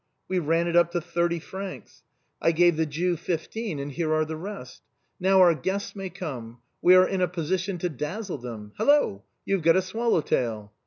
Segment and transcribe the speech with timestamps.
[0.27, 2.01] We ran it up to thirty francs.
[2.41, 4.81] I gave the Jew fifteen, and here are the rest.
[5.19, 8.71] Now our guests may come; we are in a position to dazzle them.
[8.79, 9.21] Hello!
[9.45, 10.73] you have got a swallow tail